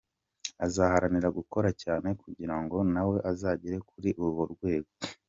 Azaharanira 0.65 1.27
gukora 1.39 1.69
cyane 1.83 2.07
kugira 2.21 2.55
ngo 2.61 2.77
nawe 2.93 3.17
azagere 3.31 3.77
kuri 3.89 4.09
urwo 4.23 4.43
rwego. 4.55 4.91